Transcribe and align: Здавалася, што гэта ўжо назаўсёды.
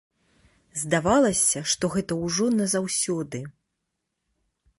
Здавалася, 0.83 1.59
што 1.73 1.85
гэта 1.97 2.13
ўжо 2.25 2.45
назаўсёды. 2.59 3.39